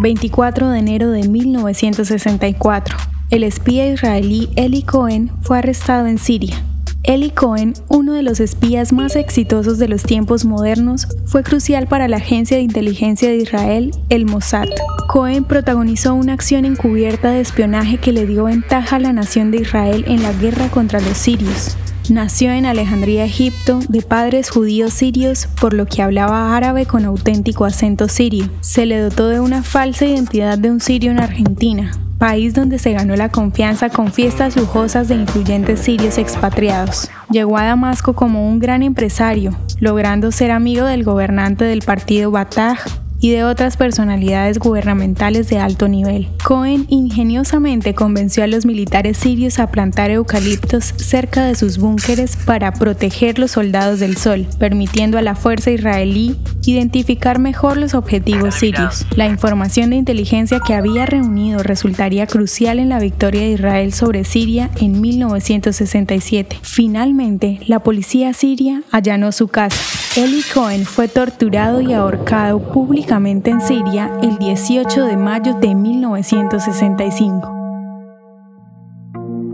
24 0.00 0.70
de 0.70 0.78
enero 0.78 1.10
de 1.10 1.28
1964. 1.28 2.96
El 3.30 3.42
espía 3.42 3.88
israelí 3.88 4.48
Eli 4.56 4.82
Cohen 4.82 5.32
fue 5.42 5.58
arrestado 5.58 6.06
en 6.06 6.18
Siria. 6.18 6.62
Eli 7.02 7.30
Cohen, 7.30 7.74
uno 7.88 8.14
de 8.14 8.22
los 8.22 8.40
espías 8.40 8.92
más 8.92 9.14
exitosos 9.14 9.78
de 9.78 9.86
los 9.86 10.02
tiempos 10.02 10.44
modernos, 10.44 11.06
fue 11.24 11.44
crucial 11.44 11.86
para 11.86 12.08
la 12.08 12.16
agencia 12.16 12.56
de 12.56 12.64
inteligencia 12.64 13.28
de 13.28 13.36
Israel, 13.36 13.92
el 14.08 14.26
Mossad. 14.26 14.66
Cohen 15.08 15.44
protagonizó 15.44 16.14
una 16.14 16.32
acción 16.32 16.64
encubierta 16.64 17.30
de 17.30 17.40
espionaje 17.40 17.98
que 17.98 18.12
le 18.12 18.26
dio 18.26 18.44
ventaja 18.44 18.96
a 18.96 19.00
la 19.00 19.12
nación 19.12 19.52
de 19.52 19.58
Israel 19.58 20.04
en 20.08 20.22
la 20.24 20.32
guerra 20.32 20.68
contra 20.68 21.00
los 21.00 21.16
sirios. 21.16 21.76
Nació 22.08 22.52
en 22.52 22.66
Alejandría, 22.66 23.24
Egipto, 23.24 23.80
de 23.88 24.00
padres 24.00 24.50
judíos 24.50 24.92
sirios, 24.92 25.48
por 25.60 25.74
lo 25.74 25.86
que 25.86 26.02
hablaba 26.02 26.56
árabe 26.56 26.86
con 26.86 27.04
auténtico 27.04 27.64
acento 27.64 28.08
sirio. 28.08 28.48
Se 28.60 28.86
le 28.86 29.00
dotó 29.00 29.28
de 29.28 29.40
una 29.40 29.64
falsa 29.64 30.04
identidad 30.06 30.56
de 30.56 30.70
un 30.70 30.80
sirio 30.80 31.10
en 31.10 31.18
Argentina, 31.18 31.90
país 32.18 32.54
donde 32.54 32.78
se 32.78 32.92
ganó 32.92 33.16
la 33.16 33.30
confianza 33.30 33.90
con 33.90 34.12
fiestas 34.12 34.56
lujosas 34.56 35.08
de 35.08 35.16
influyentes 35.16 35.80
sirios 35.80 36.16
expatriados. 36.16 37.10
Llegó 37.28 37.58
a 37.58 37.64
Damasco 37.64 38.12
como 38.12 38.48
un 38.48 38.60
gran 38.60 38.84
empresario, 38.84 39.50
logrando 39.80 40.30
ser 40.30 40.52
amigo 40.52 40.86
del 40.86 41.02
gobernante 41.02 41.64
del 41.64 41.82
partido 41.82 42.30
Bataj, 42.30 42.78
y 43.26 43.32
de 43.32 43.42
otras 43.42 43.76
personalidades 43.76 44.60
gubernamentales 44.60 45.48
de 45.48 45.58
alto 45.58 45.88
nivel. 45.88 46.28
Cohen 46.44 46.86
ingeniosamente 46.90 47.92
convenció 47.92 48.44
a 48.44 48.46
los 48.46 48.64
militares 48.66 49.16
sirios 49.16 49.58
a 49.58 49.66
plantar 49.72 50.12
eucaliptos 50.12 50.84
cerca 50.96 51.44
de 51.44 51.56
sus 51.56 51.78
búnkeres 51.78 52.36
para 52.36 52.72
proteger 52.72 53.40
los 53.40 53.50
soldados 53.50 53.98
del 53.98 54.16
sol, 54.16 54.46
permitiendo 54.60 55.18
a 55.18 55.22
la 55.22 55.34
fuerza 55.34 55.72
israelí 55.72 56.36
identificar 56.70 57.38
mejor 57.38 57.76
los 57.76 57.94
objetivos 57.94 58.54
sirios. 58.54 59.06
La 59.16 59.26
información 59.26 59.90
de 59.90 59.96
inteligencia 59.96 60.60
que 60.64 60.74
había 60.74 61.06
reunido 61.06 61.62
resultaría 61.62 62.26
crucial 62.26 62.78
en 62.78 62.88
la 62.88 62.98
victoria 62.98 63.42
de 63.42 63.52
Israel 63.52 63.92
sobre 63.92 64.24
Siria 64.24 64.70
en 64.80 65.00
1967. 65.00 66.58
Finalmente, 66.62 67.60
la 67.66 67.80
policía 67.80 68.32
siria 68.32 68.82
allanó 68.90 69.32
su 69.32 69.48
casa. 69.48 69.76
Eli 70.16 70.42
Cohen 70.54 70.84
fue 70.86 71.08
torturado 71.08 71.80
y 71.80 71.92
ahorcado 71.92 72.58
públicamente 72.58 73.50
en 73.50 73.60
Siria 73.60 74.10
el 74.22 74.38
18 74.38 75.04
de 75.04 75.16
mayo 75.16 75.54
de 75.54 75.74
1965. 75.74 77.52